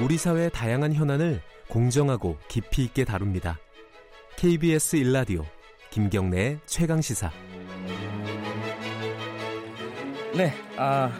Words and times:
우리 0.00 0.16
사회의 0.16 0.50
다양한 0.50 0.94
현안을 0.94 1.40
공정하고 1.68 2.38
깊이 2.48 2.84
있게 2.84 3.04
다룹니다. 3.04 3.58
KBS 4.36 4.96
일라디오 4.96 5.44
김경래의 5.90 6.60
최강 6.66 7.00
시사. 7.00 7.30
네, 10.34 10.52
아 10.76 11.12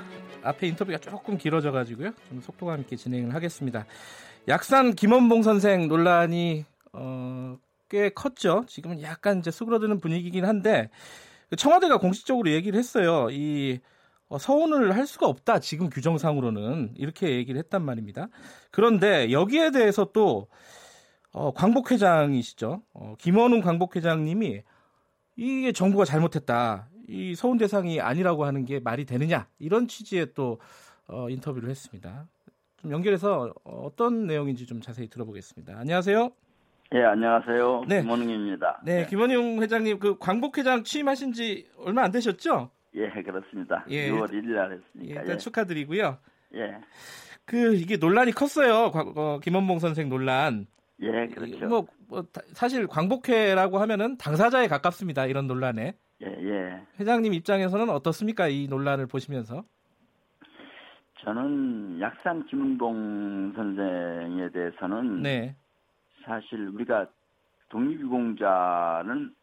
앞에 0.43 0.67
인터뷰가 0.69 0.99
조금 0.99 1.37
길어져 1.37 1.71
가지고요. 1.71 2.13
좀 2.29 2.41
속도감 2.41 2.81
있게 2.81 2.97
진행을 2.97 3.35
하겠습니다. 3.35 3.85
약산 4.49 4.95
김원봉 4.95 5.43
선생 5.43 5.87
논란이 5.87 6.65
어, 6.95 7.59
꽤 7.89 8.09
컸죠. 8.09 8.65
지금은 8.67 9.03
약간 9.03 9.39
이제 9.39 9.51
수그러드는 9.51 10.01
분위기긴 10.01 10.47
한데 10.47 10.89
청와대가 11.57 11.99
공식적으로 11.99 12.51
얘기를 12.51 12.79
했어요. 12.79 13.29
이 13.31 13.79
어, 13.79 13.92
서운을 14.39 14.95
할 14.97 15.07
수가 15.07 15.27
없다. 15.27 15.59
지금 15.59 15.91
규정상으로는 15.91 16.95
이렇게 16.97 17.31
얘기를 17.37 17.59
했단 17.59 17.83
말입니다. 17.83 18.29
그런데 18.71 19.31
여기에 19.31 19.71
대해서 19.71 20.07
또 20.13 20.49
어, 21.33 21.53
광복 21.53 21.91
회장이시죠. 21.91 22.83
어, 22.93 23.15
김원웅 23.19 23.61
광복 23.61 23.97
회장님이 23.97 24.63
이게 25.37 25.73
정부가 25.73 26.05
잘못했다. 26.05 26.89
이 27.09 27.35
서운 27.35 27.59
대상이 27.59 28.01
아니라고 28.01 28.45
하는 28.45 28.65
게 28.65 28.81
말이 28.81 29.05
되느냐 29.05 29.49
이런 29.59 29.89
취지의 29.89 30.35
또 30.35 30.61
어, 31.09 31.29
인터뷰를 31.29 31.69
했습니다. 31.69 32.27
좀 32.77 32.93
연결해서 32.93 33.53
어떤 33.65 34.27
내용인지 34.27 34.67
좀 34.67 34.81
자세히 34.81 35.09
들어보겠습니다. 35.09 35.79
안녕하세요. 35.79 36.31
예, 36.95 37.03
안녕하세요. 37.05 37.85
네. 37.89 38.03
김원웅입니다. 38.03 38.83
네, 38.85 39.03
네, 39.03 39.07
김원웅 39.07 39.63
회장님 39.63 39.99
그 39.99 40.19
광복 40.19 40.59
회장 40.59 40.85
취임하신 40.85 41.33
지 41.33 41.67
얼마 41.79 42.03
안 42.03 42.11
되셨죠? 42.11 42.71
예, 42.95 43.09
그렇습니다. 43.23 43.85
예. 43.89 44.11
6월 44.11 44.31
1일 44.31 44.55
날 44.55 44.73
했으니까. 44.73 45.15
예, 45.15 45.21
일단 45.21 45.31
예. 45.31 45.37
축하드리고요. 45.39 46.19
예. 46.55 46.79
그 47.45 47.75
이게 47.75 47.97
논란이 47.97 48.33
컸어요. 48.33 48.91
어, 48.95 49.41
김원봉 49.41 49.79
선생 49.79 50.09
논란. 50.09 50.67
예, 51.01 51.27
그렇죠. 51.29 51.67
뭐, 51.67 51.87
뭐 52.09 52.25
사실 52.53 52.87
광복회라고 52.87 53.79
하면은 53.79 54.17
당사자에 54.19 54.69
가깝습니다. 54.69 55.27
이런 55.27 55.47
논란에. 55.47 55.95
예, 56.23 56.27
예. 56.27 56.83
회장님 57.01 57.33
입장에서는 57.35 57.89
어떻습니까? 57.91 58.49
이 58.49 58.69
논란을 58.69 59.07
보시면서. 59.07 59.65
저는 61.25 62.01
약산 62.01 62.45
김은봉 62.47 63.53
선생에 63.55 64.51
대해서는 64.51 65.23
네. 65.23 65.57
사실 66.25 66.69
우리가 66.69 67.07
독립유공자는 67.69 69.35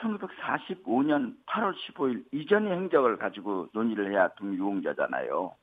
1945년 0.00 1.34
8월 1.46 1.74
15일 1.74 2.24
이전의 2.32 2.72
행적을 2.72 3.16
가지고 3.16 3.68
논의를 3.72 4.12
해야 4.12 4.28
독립유공자잖아요. 4.28 5.54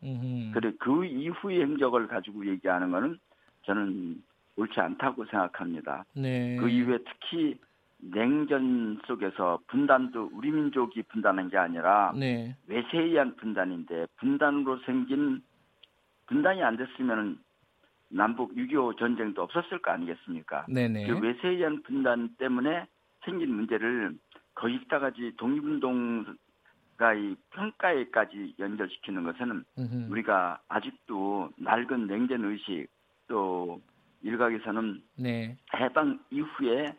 그래 0.53 0.73
그 0.79 1.05
이후의 1.05 1.61
행적을 1.61 2.07
가지고 2.07 2.45
얘기하는 2.47 2.91
거는 2.91 3.17
저는 3.63 4.21
옳지 4.57 4.79
않다고 4.79 5.25
생각합니다. 5.25 6.05
네. 6.13 6.55
그 6.57 6.69
이후에 6.69 6.99
특히 6.99 7.59
냉전 7.97 8.99
속에서 9.05 9.59
분단도 9.67 10.29
우리 10.33 10.51
민족이 10.51 11.03
분단한 11.03 11.49
게 11.49 11.57
아니라 11.57 12.13
네. 12.15 12.55
외세에 12.67 13.01
의한 13.01 13.35
분단인데 13.35 14.07
분단으로 14.17 14.79
생긴 14.85 15.41
분단이 16.27 16.63
안 16.63 16.77
됐으면 16.77 17.39
남북 18.09 18.53
6.25 18.55 18.97
전쟁도 18.97 19.41
없었을 19.41 19.79
거 19.81 19.91
아니겠습니까? 19.91 20.65
네네. 20.69 21.07
그 21.07 21.19
외세에 21.19 21.51
의한 21.51 21.81
분단 21.83 22.35
때문에 22.37 22.85
생긴 23.23 23.55
문제를 23.55 24.15
거기다가지 24.55 25.33
독립운동가 25.37 27.13
이 27.13 27.35
평가에까지 27.51 28.55
연결시키는 28.57 29.23
것은 29.23 29.63
음흠. 29.77 30.11
우리가 30.11 30.61
아직도 30.67 31.51
낡은 31.57 32.07
냉전 32.07 32.45
의식 32.45 32.87
또 33.27 33.81
일각에서는 34.23 35.03
네. 35.17 35.57
해방 35.75 36.19
이후에 36.31 36.95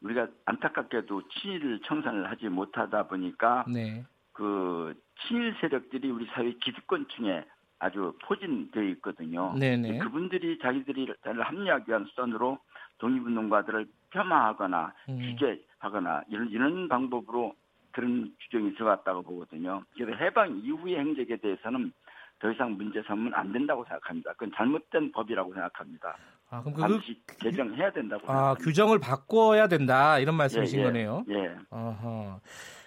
우리가 0.00 0.28
안타깝게도 0.44 1.28
친일을 1.28 1.80
청산을 1.80 2.30
하지 2.30 2.48
못하다 2.48 3.08
보니까 3.08 3.64
네. 3.72 4.04
그 4.32 4.94
친일 5.22 5.56
세력들이 5.60 6.10
우리 6.10 6.26
사회 6.26 6.52
기득권층에 6.52 7.44
아주 7.80 8.12
포진되어 8.22 8.82
있거든요. 8.94 9.54
네네. 9.58 9.98
그분들이 9.98 10.58
자기들이 10.60 11.12
합리하기 11.22 11.84
위한 11.88 12.04
수단으로 12.06 12.58
독립운동가들을 12.98 13.86
폄하하거나 14.10 14.94
음. 15.08 15.18
규제 15.18 15.64
하거나 15.78 16.22
이런 16.28 16.48
이런 16.50 16.88
방법으로 16.88 17.54
그런 17.92 18.34
규정이 18.40 18.74
들어갔다고 18.74 19.22
보거든요. 19.22 19.82
그래서 19.94 20.12
해방 20.16 20.60
이후의 20.64 20.98
행적에 20.98 21.36
대해서는 21.36 21.92
더 22.40 22.52
이상 22.52 22.72
문제 22.76 23.02
삼으면 23.02 23.34
안 23.34 23.52
된다고 23.52 23.84
생각합니다. 23.84 24.32
그건 24.34 24.52
잘못된 24.56 25.12
법이라고 25.12 25.52
생각합니다. 25.52 26.16
아, 26.50 26.62
그럼 26.62 26.74
반드시 26.74 27.20
그, 27.26 27.36
개정해야 27.38 27.90
된다고. 27.92 28.22
아, 28.24 28.26
생각합니다. 28.26 28.64
규정을 28.64 28.98
바꿔야 29.00 29.66
된다 29.66 30.18
이런 30.18 30.36
말씀이신 30.36 30.78
예, 30.78 30.82
예, 30.82 30.86
거네요. 30.86 31.24
예. 31.30 31.56
어허. 31.70 32.40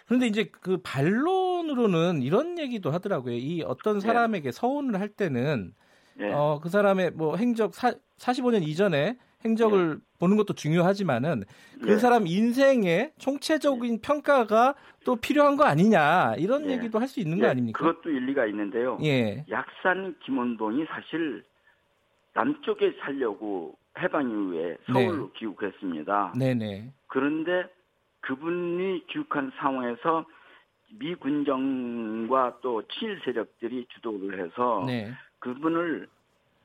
그런데 0.08 0.28
이제 0.28 0.50
그 0.62 0.78
반론으로는 0.84 2.22
이런 2.22 2.58
얘기도 2.58 2.91
하더라고요. 2.91 3.35
이 3.35 3.63
어떤 3.63 3.97
예. 3.97 4.00
사람에게 4.00 4.52
서운을 4.52 5.00
할 5.00 5.09
때는 5.09 5.73
예. 6.19 6.31
어, 6.31 6.59
그 6.62 6.69
사람의 6.69 7.12
뭐 7.12 7.35
행적 7.35 7.73
사, 7.73 7.94
45년 8.18 8.63
이전에 8.63 9.18
행적을 9.46 10.00
예. 10.00 10.18
보는 10.19 10.38
것도 10.38 10.53
중요하지만은 10.53 11.44
그 11.81 11.91
예. 11.94 11.97
사람 11.97 12.28
인생의 12.28 13.13
총체적인 13.18 14.02
평가가 14.02 14.75
또 15.03 15.16
필요한 15.16 15.56
거 15.57 15.63
아니냐 15.66 16.35
이런 16.38 16.68
예. 16.68 16.74
얘기도 16.74 17.00
할 17.00 17.07
수 17.07 17.19
있는 17.19 17.40
거 17.40 17.47
아닙니까? 17.47 17.78
그것도 17.78 18.09
일리가 18.09 18.46
있는데요. 18.47 18.97
예. 19.03 19.46
약산 19.50 20.16
김원봉이 20.24 20.85
사실 20.85 21.44
남쪽에 22.34 22.96
살려고 23.02 23.75
해방 24.00 24.29
이후에 24.29 24.78
서울로 24.85 25.25
네. 25.28 25.40
귀국했습니다. 25.40 26.34
네네. 26.40 26.94
그런데 27.08 27.66
그분이 28.22 29.08
귀국한 29.08 29.52
상황에서 29.58 30.25
미 31.00 31.16
군정과 31.16 32.59
또 32.62 32.84
친일 32.88 33.19
세력들이 33.25 33.88
주도를 33.94 34.46
해서 34.46 34.84
네. 34.85 35.12
그분을 35.40 36.08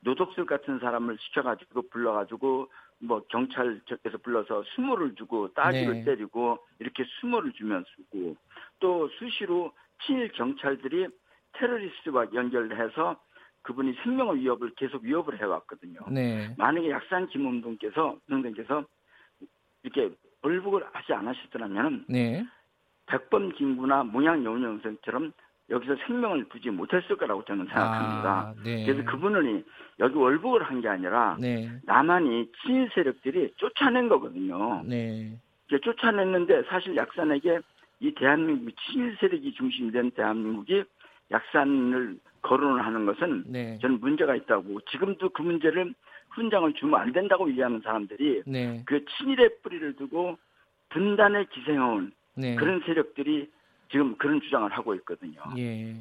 노독술 0.07 0.47
같은 0.47 0.79
사람을 0.79 1.19
시켜가지고 1.19 1.89
불러가지고 1.91 2.71
뭐 3.01 3.23
경찰에서 3.29 4.19
불러서 4.23 4.63
수모를 4.75 5.17
주고 5.17 5.53
따지를 5.53 5.95
네. 5.95 6.05
때리고 6.05 6.59
이렇게 6.79 7.05
수모를 7.21 7.53
주면 7.53 7.85
쓰고 7.85 8.37
또 8.79 9.09
수시로 9.19 9.73
친일 10.05 10.31
경찰들이 10.31 11.09
테러리스트와 11.55 12.29
연결해서 12.33 13.21
그분이 13.63 13.95
생명의 14.05 14.43
위협을 14.43 14.75
계속 14.77 15.03
위협을 15.03 15.41
해왔거든요. 15.41 15.99
네. 16.09 16.55
만약에 16.57 16.89
약산 16.89 17.27
김원동께서 17.27 18.17
동생께서 18.29 18.85
이렇게 19.83 20.15
벌북을 20.41 20.87
하지 20.93 21.15
않으셨더라면 21.15 22.05
네. 22.09 22.47
백범 23.07 23.53
김구나 23.53 24.05
모양 24.05 24.45
여운영생처럼 24.45 25.33
여기서 25.69 25.97
생명을 26.07 26.45
두지 26.49 26.71
못했을 26.71 27.17
거라고 27.17 27.45
저는 27.45 27.65
생각합니다. 27.67 28.31
아, 28.31 28.55
네. 28.65 28.85
그래서 28.87 29.03
그분은 29.11 29.65
여기 29.99 30.15
월북을 30.17 30.63
한 30.63 30.81
게 30.81 30.89
아니라 30.89 31.37
네. 31.41 31.71
남한이 31.85 32.51
친일 32.63 32.89
세력들이 32.95 33.53
쫓아낸 33.57 34.09
거거든요. 34.09 34.83
네. 34.85 35.39
쫓아냈는데 35.83 36.63
사실 36.69 36.95
약산에게 36.95 37.61
이 38.01 38.13
대한민국 38.15 38.73
친일 38.77 39.17
세력이 39.19 39.53
중심이 39.55 39.91
된 39.91 40.11
대한민국이 40.13 40.85
약산을 41.33 42.19
거론하는 42.43 43.07
것은 43.07 43.45
네. 43.49 43.79
저는 43.81 43.99
문제가 44.01 44.37
있다고 44.37 44.81
지금도 44.83 45.31
그 45.31 45.43
문제를 45.43 45.93
훈장을 46.31 46.73
주면 46.75 47.01
안 47.01 47.13
된다고 47.13 47.49
얘기하는 47.51 47.81
사람들이 47.81 48.43
네. 48.47 48.83
그 48.87 49.05
친일의 49.05 49.51
뿌리를 49.63 49.97
두고 49.97 50.39
분단에 50.91 51.47
기생해온 51.47 52.13
네. 52.37 52.55
그런 52.55 52.81
세력들이 52.87 53.51
지금 53.91 54.17
그런 54.17 54.41
주장을 54.41 54.71
하고 54.73 54.95
있거든요. 54.97 55.41
예. 55.57 55.95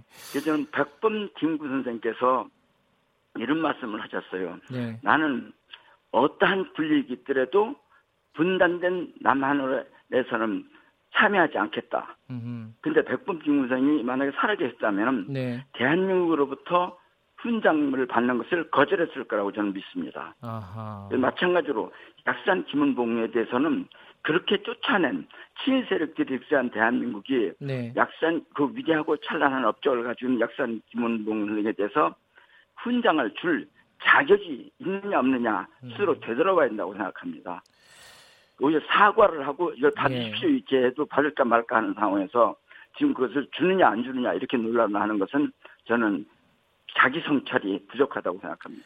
저는 0.43 0.67
백범 0.71 1.29
김구 1.37 1.67
선생께서 1.67 2.47
이런 3.37 3.59
말씀을 3.59 4.01
하셨어요. 4.01 4.59
네. 4.71 4.99
나는 5.01 5.51
어떠한 6.11 6.73
불리익이 6.73 7.13
있더라도 7.13 7.75
분단된 8.33 9.13
남한을내서는 9.21 10.65
참여하지 11.13 11.57
않겠다. 11.57 12.17
음흠. 12.29 12.73
근데 12.81 13.03
백범 13.03 13.39
김구 13.39 13.67
선생이 13.67 14.03
만약에 14.03 14.31
살아계셨다면 14.31 15.27
네. 15.29 15.65
대한민국으로부터 15.73 16.97
훈장을 17.45 18.05
받는 18.07 18.39
것을 18.39 18.69
거절했을 18.71 19.25
거라고 19.25 19.51
저는 19.51 19.73
믿습니다. 19.73 20.33
아하. 20.41 21.07
마찬가지로 21.11 21.91
약산 22.25 22.65
김은봉에 22.65 23.27
대해서는 23.27 23.87
그렇게 24.23 24.57
쫓아낸 24.63 25.27
친일 25.63 25.85
세력들이 25.87 26.39
득세한 26.39 26.71
대한민국이 26.71 27.51
네. 27.59 27.93
약산 27.95 28.43
그 28.55 28.71
위대하고 28.73 29.17
찬란한 29.17 29.63
업적을 29.65 30.03
가지고 30.03 30.39
약산 30.39 30.81
김원봉 30.89 31.45
선생에 31.45 31.71
대해서 31.73 32.15
훈장을 32.77 33.31
줄 33.35 33.67
자격이 34.03 34.71
있느냐 34.79 35.19
없느냐 35.19 35.67
스스로 35.83 36.13
음. 36.13 36.19
되돌아봐야 36.21 36.67
된다고 36.69 36.93
생각합니다. 36.93 37.61
오히려 38.59 38.79
사과를 38.87 39.45
하고 39.45 39.71
이걸 39.73 39.91
받으십시오 39.95 40.49
네. 40.49 40.55
이렇게 40.55 40.83
해도 40.85 41.05
받을까 41.05 41.45
말까 41.45 41.77
하는 41.77 41.93
상황에서 41.93 42.55
지금 42.97 43.13
그것을 43.13 43.47
주느냐 43.51 43.89
안 43.89 44.03
주느냐 44.03 44.33
이렇게 44.33 44.57
논란을 44.57 44.99
하는 44.99 45.19
것은 45.19 45.51
저는 45.85 46.25
자기 46.97 47.21
성찰이 47.21 47.85
부족하다고 47.87 48.39
생각합니다. 48.39 48.83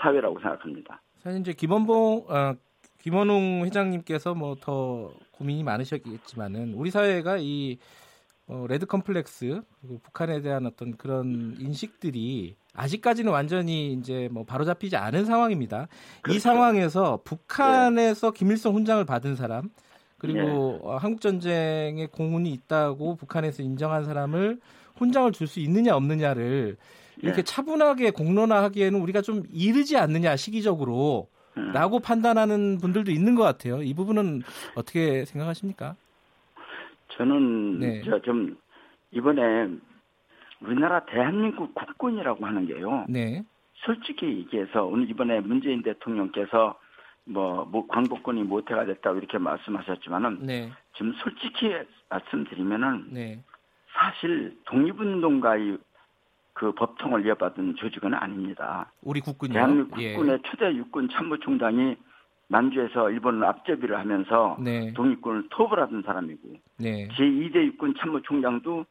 사회라고 0.00 0.38
생각합니다. 0.40 1.00
사실 1.22 1.40
이제 1.40 1.52
김원봉 1.52 2.26
어, 2.28 2.54
김원웅 3.00 3.64
회장님께서 3.64 4.34
뭐 4.34 4.56
더 4.60 5.10
고민이 5.32 5.62
많으셨겠지만은 5.64 6.74
우리 6.74 6.90
사회가 6.90 7.36
이 7.38 7.78
어, 8.48 8.64
레드 8.68 8.86
컴플렉스 8.86 9.60
그리고 9.80 9.98
북한에 10.02 10.40
대한 10.40 10.66
어떤 10.66 10.96
그런 10.96 11.56
인식들이 11.58 12.56
아직까지는 12.74 13.32
완전히 13.32 13.92
이제 13.92 14.28
뭐 14.30 14.44
바로잡히지 14.44 14.96
않은 14.96 15.24
상황입니다. 15.24 15.88
그렇죠. 16.22 16.36
이 16.36 16.40
상황에서 16.40 17.20
북한에서 17.24 18.30
네. 18.30 18.38
김일성 18.38 18.74
훈장을 18.74 19.04
받은 19.04 19.34
사람 19.34 19.70
그리고 20.18 20.80
네. 20.84 20.96
한국 20.98 21.20
전쟁에 21.20 22.06
공훈이 22.12 22.50
있다고 22.52 23.16
북한에서 23.16 23.62
인정한 23.62 24.04
사람을 24.04 24.60
훈장을 24.96 25.30
줄 25.32 25.46
수 25.46 25.60
있느냐 25.60 25.94
없느냐를 25.96 26.76
이렇게 27.22 27.36
네. 27.36 27.42
차분하게 27.42 28.10
공론화하기에는 28.10 29.00
우리가 29.00 29.22
좀 29.22 29.42
이르지 29.52 29.96
않느냐 29.96 30.36
시기적으로 30.36 31.28
음. 31.56 31.72
라고 31.72 32.00
판단하는 32.00 32.78
분들도 32.78 33.10
있는 33.10 33.34
것 33.34 33.42
같아요. 33.42 33.82
이 33.82 33.94
부분은 33.94 34.42
어떻게 34.76 35.24
생각하십니까? 35.24 35.96
저는 37.08 37.80
네. 37.80 38.02
좀 38.24 38.56
이번에 39.10 39.68
우리나라 40.60 41.04
대한민국 41.06 41.74
국군이라고 41.74 42.44
하는 42.44 42.66
게요. 42.66 43.06
네. 43.08 43.42
솔직히 43.74 44.26
얘기해서 44.26 44.84
오늘 44.84 45.08
이번에 45.08 45.40
문재인 45.40 45.82
대통령께서 45.82 46.78
뭐, 47.24 47.64
뭐 47.64 47.86
광복군이 47.86 48.44
모태가 48.44 48.84
됐다고 48.86 49.18
이렇게 49.18 49.38
말씀하셨지만은 49.38 50.46
네. 50.46 50.70
지금 50.94 51.12
솔직히 51.22 51.72
말씀드리면은 52.08 53.08
네. 53.12 53.42
사실 53.92 54.56
독립운동가의 54.66 55.78
그 56.56 56.72
법통을 56.72 57.26
이어받은 57.26 57.76
조직은 57.76 58.14
아닙니다. 58.14 58.90
우리 59.02 59.20
국군이요? 59.20 59.52
대한민국 59.52 60.00
예. 60.00 60.14
국군의 60.14 60.38
예. 60.38 60.50
초대 60.50 60.74
육군 60.74 61.10
참모총장이 61.10 61.96
만주에서 62.48 63.10
일본을 63.10 63.44
앞제비를 63.44 63.98
하면서 63.98 64.56
네. 64.58 64.90
독립군을 64.94 65.48
토벌하던 65.50 66.02
사람이고 66.02 66.54
네. 66.78 67.08
제2대 67.08 67.66
육군 67.66 67.94
참모총장도 67.98 68.86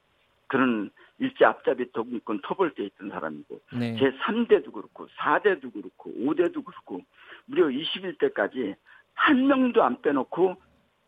그런 0.46 0.92
일제 1.18 1.44
앞잡이 1.44 1.92
독립군 1.92 2.42
토벌대에 2.44 2.86
있던 2.86 3.10
사람이고 3.10 3.60
네. 3.80 3.96
제3대도 3.96 4.72
그렇고 4.72 5.08
4대도 5.18 5.74
그렇고 5.74 6.12
5대도 6.12 6.64
그렇고 6.64 7.02
무려 7.48 7.66
21대까지 7.66 8.76
한 9.16 9.48
명도 9.48 9.84
안 9.84 10.00
빼놓고 10.04 10.56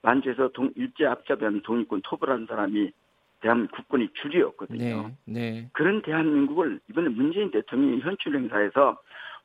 만주에서 0.02 0.50
동, 0.54 0.72
일제 0.76 1.06
앞잡이하는 1.06 1.62
독립군 1.62 2.02
토벌하는 2.04 2.48
사람이 2.48 2.92
대한민국 3.42 3.76
국군이 3.76 4.10
줄이었거든요. 4.14 5.12
네, 5.26 5.40
네. 5.40 5.70
그런 5.74 6.02
대한민국을 6.02 6.80
이번에 6.90 7.10
문재인 7.10 7.52
대통령이 7.52 8.02
현출 8.02 8.36
행사에서 8.36 8.98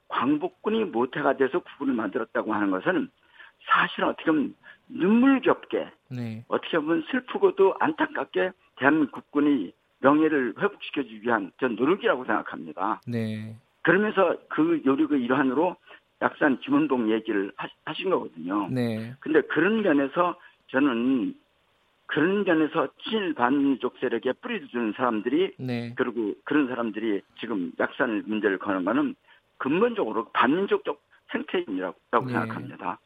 광복군이 0.08 0.84
모태가 0.84 1.36
돼서 1.36 1.60
국군을 1.60 1.94
만들었다고 1.94 2.52
하는 2.52 2.70
것은 2.70 3.08
사실은 3.64 4.08
어떻게 4.08 4.26
보면 4.26 4.54
눈물겹게 4.88 5.90
네. 6.10 6.44
어떻게 6.48 6.78
보면 6.78 7.04
슬프고도 7.10 7.76
안타깝게 7.78 8.52
대한민국 8.76 9.12
국군이 9.12 9.72
명예를 10.00 10.54
회복시켜주기 10.58 11.22
위한 11.22 11.52
전 11.60 11.76
노력이라고 11.76 12.24
생각합니다. 12.24 13.00
네. 13.06 13.56
그러면서 13.82 14.36
그 14.48 14.80
노력의 14.84 15.22
일환으로 15.22 15.76
약산 16.20 16.58
김원봉 16.60 17.10
얘기를 17.10 17.52
하신 17.84 18.10
거거든요. 18.10 18.68
네. 18.70 19.14
근데 19.20 19.40
그런 19.42 19.82
면에서 19.82 20.38
저는 20.68 21.34
그런 22.12 22.44
면에서 22.44 22.88
친반민족 23.04 23.96
세력에 23.98 24.34
뿌리를 24.34 24.68
주는 24.68 24.92
사람들이 24.94 25.54
네. 25.56 25.94
그리고 25.96 26.34
그런 26.44 26.68
사람들이 26.68 27.22
지금 27.40 27.72
약산 27.80 28.24
문제를 28.26 28.58
거는 28.58 28.84
거는 28.84 29.14
근본적으로 29.56 30.26
반민족적 30.34 31.00
생태인이라고 31.30 31.96
네. 32.26 32.32
생각합니다. 32.32 32.98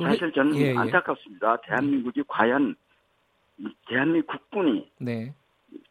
사실 0.00 0.32
저는 0.32 0.56
예, 0.56 0.70
예. 0.70 0.76
안타깝습니다. 0.76 1.58
대한민국이 1.60 2.22
과연 2.26 2.76
대한민국 3.88 4.28
국군이 4.28 4.90
네. 4.98 5.34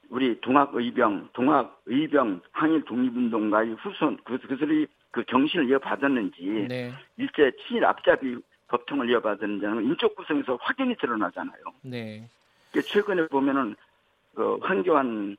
우리 0.09 0.41
동학의병, 0.41 1.29
동학의병 1.33 2.41
항일 2.51 2.83
독립운동가의 2.85 3.75
후손 3.75 4.17
그, 4.23 4.39
그들이 4.39 4.87
그 5.11 5.23
정신을 5.29 5.69
이어받았는지 5.69 6.65
네. 6.67 6.91
일제 7.17 7.51
친일 7.67 7.85
앞잡이 7.85 8.37
법통을 8.67 9.09
이어받았는지는 9.09 9.83
인적 9.83 10.15
구성에서 10.15 10.57
확연히 10.61 10.95
드러나잖아요. 10.97 11.61
네. 11.83 12.27
최근에 12.73 13.27
보면은 13.27 13.75
그 14.35 14.57
황교안 14.61 15.37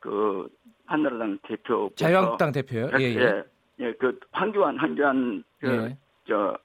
그 0.00 0.48
한나라당 0.86 1.38
대표 1.44 1.90
자유한국당 1.96 2.52
대표요. 2.52 2.90
예, 2.98 3.04
예. 3.04 3.20
예, 3.20 3.44
예, 3.80 3.92
그 3.94 4.18
황교안 4.32 4.76
황교안 4.76 5.44
그저 5.58 6.58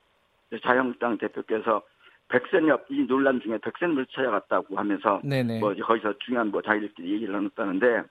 예. 0.51 0.59
자유한국당 0.59 1.17
대표께서 1.17 1.81
백선엽 2.27 2.85
이 2.89 3.07
논란 3.07 3.39
중에 3.41 3.57
백선엽을 3.59 4.07
찾아갔다고 4.07 4.77
하면서 4.77 5.21
네네. 5.23 5.59
뭐 5.59 5.73
거기서 5.73 6.13
중요한 6.19 6.51
뭐 6.51 6.61
자기들끼리 6.61 7.13
얘기를 7.13 7.33
나눴다는데 7.33 8.03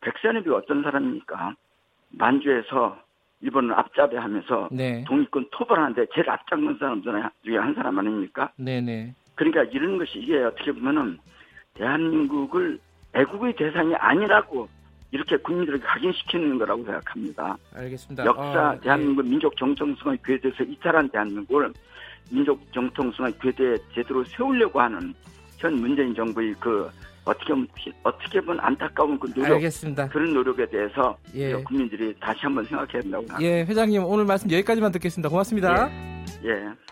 백선엽이 0.00 0.50
어떤 0.50 0.82
사람입니까? 0.82 1.54
만주에서 2.10 3.03
일본을 3.44 3.74
앞잡이하면서 3.78 4.70
네. 4.72 5.04
독립군 5.06 5.48
토벌하는데 5.50 6.06
제일 6.14 6.30
앞장선 6.30 6.78
사람 7.02 7.30
중에 7.44 7.58
한 7.58 7.74
사람 7.74 7.98
아닙니까? 7.98 8.50
네네. 8.56 9.14
그러니까 9.34 9.64
이런 9.64 9.98
것이 9.98 10.18
이게 10.18 10.38
어떻게 10.38 10.72
보면은 10.72 11.18
대한민국을 11.74 12.78
애국의 13.12 13.54
대상이 13.56 13.94
아니라고 13.96 14.68
이렇게 15.10 15.36
국민들에게 15.36 15.84
각인시키는 15.84 16.58
거라고 16.58 16.84
생각합니다. 16.84 17.56
알겠습니다. 17.74 18.24
역사 18.24 18.70
어, 18.70 18.80
대한민국 18.80 19.24
예. 19.26 19.30
민족 19.30 19.56
정통성의 19.56 20.18
궤도에서 20.24 20.64
이탈한 20.64 21.10
대한민국을 21.10 21.72
민족 22.30 22.72
정통성의 22.72 23.34
궤도에 23.40 23.76
제대로 23.94 24.24
세우려고 24.24 24.80
하는 24.80 25.14
현 25.58 25.74
문재인 25.74 26.14
정부의 26.14 26.54
그 26.58 26.90
어떻게 27.24 27.52
보면, 27.52 27.66
어떻게 28.02 28.40
보면 28.40 28.60
안타까운 28.60 29.18
그 29.18 29.32
노력, 29.32 29.54
알겠습니다. 29.54 30.08
그런 30.08 30.34
노력에 30.34 30.66
대해서 30.66 31.16
예. 31.34 31.54
국민들이 31.62 32.14
다시 32.20 32.40
한번 32.42 32.64
생각해야 32.64 33.02
된다고. 33.02 33.26
예, 33.40 33.64
회장님 33.64 34.04
오늘 34.04 34.24
말씀 34.24 34.50
여기까지만 34.50 34.92
듣겠습니다. 34.92 35.28
고맙습니다. 35.28 35.90
예. 36.44 36.48
예. 36.48 36.84